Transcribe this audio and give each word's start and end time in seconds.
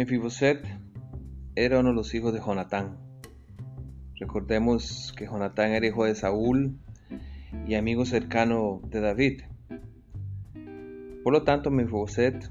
Mefiboset 0.00 0.64
era 1.54 1.80
uno 1.80 1.90
de 1.90 1.94
los 1.94 2.14
hijos 2.14 2.32
de 2.32 2.40
Jonatán. 2.40 2.96
Recordemos 4.14 5.12
que 5.14 5.26
Jonatán 5.26 5.72
era 5.72 5.86
hijo 5.86 6.06
de 6.06 6.14
Saúl 6.14 6.78
y 7.68 7.74
amigo 7.74 8.06
cercano 8.06 8.80
de 8.86 9.00
David. 9.02 9.42
Por 11.22 11.34
lo 11.34 11.42
tanto, 11.42 11.70
Mefiboset 11.70 12.50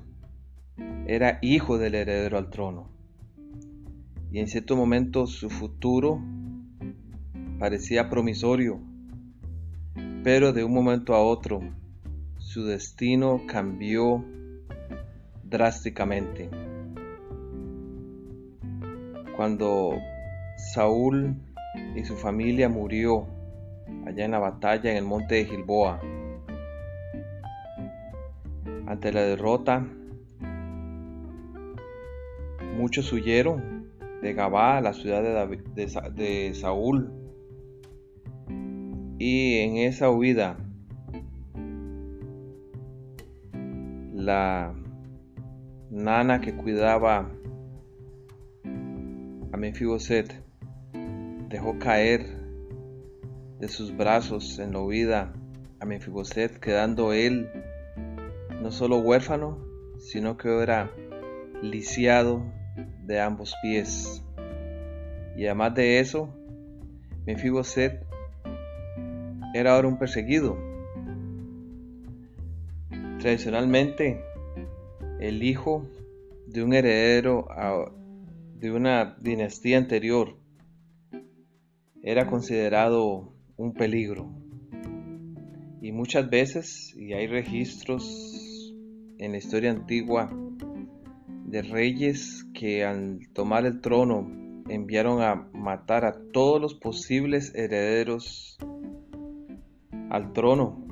era 1.08 1.40
hijo 1.42 1.80
del 1.80 1.96
heredero 1.96 2.38
al 2.38 2.52
trono. 2.52 2.92
Y 4.32 4.38
en 4.38 4.48
cierto 4.48 4.76
momento 4.76 5.26
su 5.26 5.50
futuro 5.50 6.22
parecía 7.58 8.12
promisorio, 8.12 8.80
pero 10.24 10.54
de 10.54 10.64
un 10.64 10.76
momento 10.76 11.16
a 11.16 11.24
otro 11.24 11.62
su 12.38 12.64
destino 12.66 13.42
cambió 13.48 14.24
drásticamente. 15.44 16.69
Cuando 19.40 20.02
Saúl 20.58 21.34
y 21.96 22.04
su 22.04 22.18
familia 22.18 22.68
murió 22.68 23.26
allá 24.06 24.26
en 24.26 24.32
la 24.32 24.40
batalla 24.40 24.92
en 24.92 24.98
el 24.98 25.06
monte 25.06 25.36
de 25.36 25.46
Gilboa, 25.46 26.02
ante 28.86 29.14
la 29.14 29.22
derrota, 29.22 29.88
muchos 32.76 33.14
huyeron 33.14 33.90
de 34.22 34.34
Gabá, 34.34 34.82
la 34.82 34.92
ciudad 34.92 35.24
de, 35.24 35.88
de 36.16 36.54
Saúl, 36.54 37.10
y 39.20 39.60
en 39.60 39.78
esa 39.78 40.12
huida 40.12 40.58
la 44.14 44.74
nana 45.90 46.42
que 46.42 46.54
cuidaba 46.58 47.32
Mefiboset 49.60 50.42
dejó 51.50 51.78
caer 51.80 52.26
de 53.60 53.68
sus 53.68 53.96
brazos 53.96 54.58
en 54.58 54.72
la 54.72 54.80
huida 54.80 55.34
a 55.82 55.86
Mefiboset, 55.86 56.60
quedando 56.60 57.12
él 57.12 57.52
no 58.62 58.72
solo 58.72 59.00
huérfano, 59.00 59.60
sino 59.98 60.38
que 60.38 60.64
era 60.64 60.90
lisiado 61.62 62.42
de 63.04 63.20
ambos 63.20 63.54
pies. 63.62 64.24
Y 65.36 65.46
además 65.46 65.76
de 65.76 66.00
eso, 66.00 66.34
Mefiboset 67.26 68.02
era 69.54 69.76
ahora 69.76 69.90
un 69.90 70.00
perseguido. 70.00 70.58
Tradicionalmente, 73.20 74.24
el 75.20 75.44
hijo 75.44 75.86
de 76.48 76.64
un 76.64 76.74
heredero 76.74 77.46
de 78.60 78.72
una 78.72 79.16
dinastía 79.22 79.78
anterior 79.78 80.38
era 82.04 82.28
considerado 82.28 83.34
un 83.56 83.74
peligro. 83.74 84.30
Y 85.82 85.94
muchas 85.94 86.30
veces, 86.30 86.94
y 86.98 87.14
hay 87.14 87.28
registros 87.28 88.76
en 89.18 89.32
la 89.32 89.38
historia 89.38 89.72
antigua 89.72 90.30
de 91.46 91.62
reyes 91.62 92.46
que 92.54 92.84
al 92.84 93.20
tomar 93.34 93.66
el 93.66 93.80
trono 93.80 94.30
enviaron 94.68 95.22
a 95.22 95.50
matar 95.54 96.04
a 96.06 96.18
todos 96.34 96.62
los 96.62 96.76
posibles 96.76 97.56
herederos 97.56 98.58
al 100.10 100.34
trono, 100.34 100.86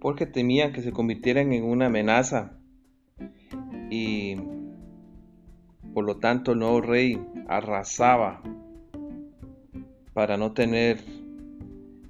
porque 0.00 0.26
temían 0.26 0.72
que 0.72 0.82
se 0.82 0.92
convirtieran 0.92 1.52
en 1.52 1.64
una 1.64 1.86
amenaza 1.86 2.58
y 3.90 4.36
por 5.94 6.04
lo 6.04 6.16
tanto 6.16 6.52
el 6.52 6.58
nuevo 6.58 6.80
rey 6.80 7.20
arrasaba 7.48 8.42
para 10.12 10.36
no 10.36 10.52
tener 10.52 10.98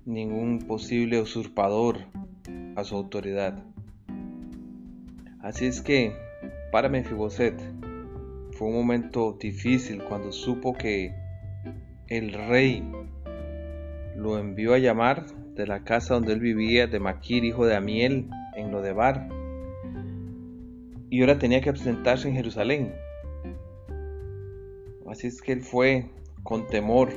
ningún 0.04 0.60
posible 0.60 1.20
usurpador 1.20 1.98
a 2.76 2.84
su 2.84 2.96
autoridad. 2.96 3.62
Así 5.40 5.66
es 5.66 5.80
que 5.80 6.14
para 6.70 6.88
Mefiboset 6.88 7.60
fue 8.52 8.68
un 8.68 8.74
momento 8.74 9.36
difícil 9.40 10.02
cuando 10.02 10.32
supo 10.32 10.74
que 10.74 11.14
el 12.08 12.32
rey 12.32 12.84
lo 14.16 14.38
envió 14.38 14.74
a 14.74 14.78
llamar 14.78 15.26
de 15.54 15.66
la 15.66 15.84
casa 15.84 16.14
donde 16.14 16.32
él 16.32 16.40
vivía 16.40 16.86
de 16.86 17.00
Maquir, 17.00 17.44
hijo 17.44 17.66
de 17.66 17.76
Amiel, 17.76 18.28
en 18.54 18.70
Lodebar 18.70 19.28
y 21.12 21.20
ahora 21.20 21.38
tenía 21.38 21.60
que 21.60 21.72
presentarse 21.72 22.26
en 22.26 22.34
Jerusalén. 22.36 22.94
Así 25.12 25.26
es 25.26 25.42
que 25.42 25.52
él 25.52 25.60
fue 25.60 26.06
con 26.42 26.66
temor 26.68 27.10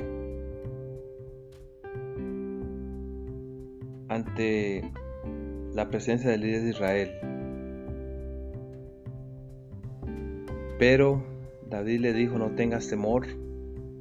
ante 4.10 4.92
la 5.72 5.88
presencia 5.88 6.28
del 6.28 6.42
líder 6.42 6.62
de 6.64 6.68
Israel. 6.68 7.10
Pero 10.78 11.24
David 11.70 12.00
le 12.00 12.12
dijo, 12.12 12.36
no 12.36 12.50
tengas 12.50 12.86
temor, 12.86 13.28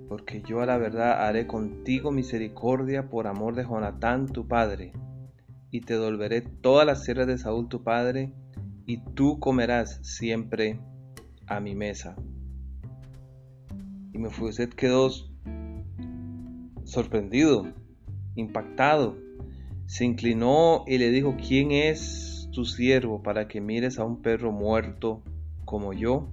porque 0.09 0.41
yo 0.41 0.59
a 0.59 0.65
la 0.65 0.77
verdad 0.77 1.25
haré 1.25 1.47
contigo 1.47 2.11
misericordia 2.11 3.09
por 3.09 3.27
amor 3.27 3.55
de 3.55 3.63
Jonatán 3.63 4.27
tu 4.27 4.45
padre, 4.45 4.91
y 5.71 5.79
te 5.79 5.93
devolveré 5.93 6.41
todas 6.41 6.85
las 6.85 7.05
tierras 7.05 7.27
de 7.27 7.37
Saúl 7.37 7.69
tu 7.69 7.81
padre, 7.81 8.33
y 8.85 8.97
tú 9.13 9.39
comerás 9.39 10.01
siempre 10.03 10.81
a 11.47 11.61
mi 11.61 11.75
mesa. 11.75 12.17
Y 14.15 14.17
Mefiboset 14.17 14.73
quedó 14.73 15.09
sorprendido, 16.85 17.67
impactado. 18.35 19.17
Se 19.87 20.05
inclinó 20.05 20.85
y 20.87 20.99
le 20.99 21.11
dijo, 21.11 21.35
¿quién 21.35 21.73
es 21.73 22.47
tu 22.53 22.63
siervo 22.63 23.21
para 23.21 23.49
que 23.49 23.59
mires 23.59 23.99
a 23.99 24.05
un 24.05 24.21
perro 24.21 24.53
muerto 24.53 25.21
como 25.65 25.91
yo? 25.91 26.29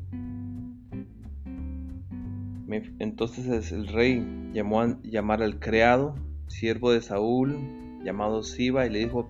Entonces 3.00 3.72
el 3.72 3.88
rey 3.88 4.53
llamó 4.53 4.81
al 4.81 5.59
criado, 5.59 6.14
siervo 6.47 6.93
de 6.93 7.03
Saúl, 7.03 7.59
llamado 8.04 8.44
Siba, 8.44 8.87
y 8.87 8.91
le 8.91 9.00
dijo, 9.00 9.28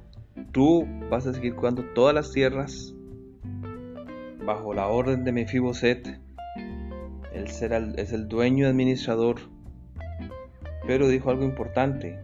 tú 0.53 0.87
vas 1.11 1.27
a 1.27 1.33
seguir 1.33 1.55
cuidando 1.55 1.85
todas 1.95 2.15
las 2.15 2.33
tierras 2.33 2.95
bajo 4.45 4.75
la 4.75 4.89
orden 4.89 5.25
de 5.25 5.33
Mefiboset. 5.33 6.22
Él 7.35 7.49
será, 7.49 7.79
es 7.97 8.13
el 8.13 8.29
dueño 8.29 8.67
administrador. 8.67 9.37
Pero 10.87 11.09
dijo 11.09 11.31
algo 11.31 11.45
importante. 11.45 12.19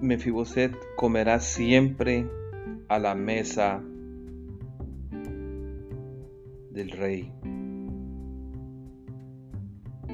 Mefiboset 0.00 0.72
comerá 0.94 1.40
siempre 1.40 2.28
a 2.88 2.98
la 2.98 3.14
mesa 3.14 3.82
del 6.70 6.90
rey. 6.90 7.32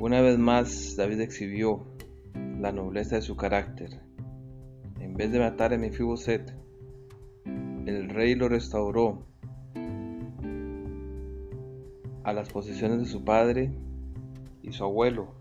Una 0.01 0.21
vez 0.21 0.39
más, 0.39 0.97
David 0.97 1.21
exhibió 1.21 1.85
la 2.59 2.73
nobleza 2.73 3.17
de 3.17 3.23
su 3.23 3.37
carácter. 3.37 4.01
En 5.01 5.15
vez 5.15 5.31
de 5.31 5.41
matar 5.41 5.75
a 5.75 5.79
Mefiboset, 5.79 6.55
el 7.45 8.09
rey 8.09 8.35
lo 8.35 8.49
restauró 8.49 9.27
a 12.25 12.33
las 12.33 12.49
posesiones 12.49 12.99
de 12.99 13.07
su 13.07 13.25
padre 13.25 13.71
y 14.63 14.73
su 14.73 14.85
abuelo. 14.85 15.35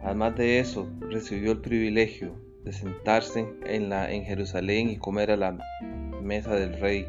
Además 0.00 0.36
de 0.36 0.60
eso, 0.60 0.88
recibió 1.00 1.52
el 1.52 1.60
privilegio 1.60 2.34
de 2.64 2.72
sentarse 2.72 3.46
en, 3.66 3.88
la, 3.88 4.10
en 4.12 4.24
Jerusalén 4.24 4.90
y 4.90 4.98
comer 4.98 5.30
a 5.30 5.36
la 5.36 5.58
mesa 6.22 6.54
del 6.54 6.78
rey. 6.78 7.06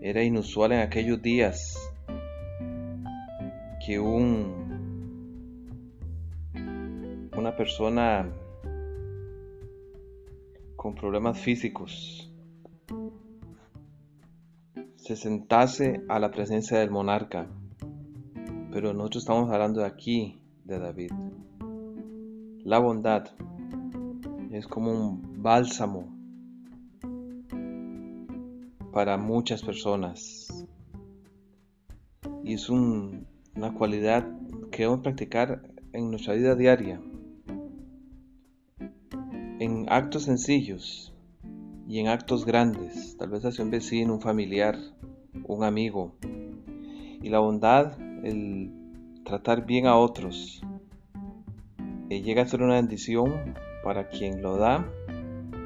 Era 0.00 0.22
inusual 0.22 0.72
en 0.72 0.80
aquellos 0.80 1.22
días 1.22 1.78
que 3.84 3.98
un 3.98 4.64
una 7.36 7.56
persona 7.56 8.30
con 10.76 10.94
problemas 10.94 11.38
físicos 11.38 12.32
se 15.04 15.16
sentase 15.16 16.02
a 16.08 16.18
la 16.18 16.30
presencia 16.30 16.78
del 16.78 16.90
monarca. 16.90 17.46
Pero 18.72 18.94
nosotros 18.94 19.24
estamos 19.24 19.50
hablando 19.52 19.80
de 19.80 19.86
aquí 19.86 20.40
de 20.64 20.78
David. 20.78 21.10
La 22.64 22.78
bondad 22.78 23.26
es 24.50 24.66
como 24.66 24.92
un 24.92 25.42
bálsamo 25.42 26.08
para 28.94 29.18
muchas 29.18 29.62
personas. 29.62 30.66
Y 32.42 32.54
es 32.54 32.70
una 32.70 33.74
cualidad 33.76 34.26
que 34.70 34.84
debemos 34.84 35.02
practicar 35.02 35.68
en 35.92 36.10
nuestra 36.10 36.32
vida 36.32 36.54
diaria. 36.54 36.98
En 39.60 39.84
actos 39.90 40.22
sencillos, 40.22 41.13
y 41.86 41.98
en 41.98 42.08
actos 42.08 42.44
grandes, 42.44 43.16
tal 43.18 43.30
vez 43.30 43.44
hacia 43.44 43.64
un 43.64 43.70
vecino, 43.70 44.14
un 44.14 44.20
familiar, 44.20 44.78
un 45.46 45.64
amigo. 45.64 46.14
Y 47.22 47.28
la 47.28 47.38
bondad, 47.38 47.98
el 48.24 48.70
tratar 49.24 49.66
bien 49.66 49.86
a 49.86 49.96
otros, 49.96 50.62
eh, 52.10 52.22
llega 52.22 52.42
a 52.42 52.46
ser 52.46 52.62
una 52.62 52.74
bendición 52.74 53.54
para 53.82 54.08
quien 54.08 54.42
lo 54.42 54.56
da 54.56 54.86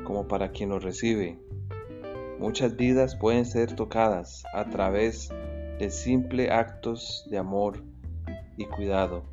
como 0.04 0.26
para 0.26 0.50
quien 0.50 0.70
lo 0.70 0.78
recibe. 0.78 1.38
Muchas 2.38 2.76
vidas 2.76 3.16
pueden 3.16 3.44
ser 3.44 3.74
tocadas 3.74 4.44
a 4.54 4.64
través 4.64 5.30
de 5.78 5.90
simples 5.90 6.50
actos 6.50 7.26
de 7.30 7.38
amor 7.38 7.82
y 8.56 8.64
cuidado. 8.64 9.24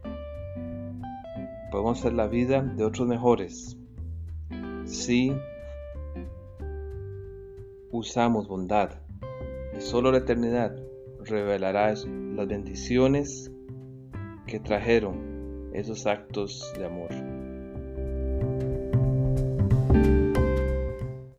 Podemos 1.72 2.00
hacer 2.00 2.14
la 2.14 2.28
vida 2.28 2.62
de 2.62 2.84
otros 2.84 3.08
mejores 3.08 3.78
si 4.86 5.34
usamos 7.98 8.48
bondad. 8.48 8.92
Y 9.78 9.82
solo 9.82 10.12
la 10.12 10.20
eternidad 10.20 10.76
revelará 11.24 11.94
las 11.94 12.48
bendiciones 12.48 13.52
que 14.48 14.60
trajeron 14.60 15.72
esos 15.74 16.06
actos 16.06 16.72
de 16.78 16.86
amor. 16.86 17.10